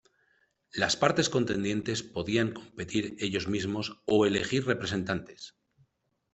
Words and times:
Las 0.73 0.97
partes 0.97 1.29
contendientes 1.29 2.01
podían 2.01 2.53
competir 2.55 3.15
ellos 3.19 3.47
mismos 3.47 4.01
o 4.07 4.25
elegir 4.25 4.65
representantes. 4.65 5.53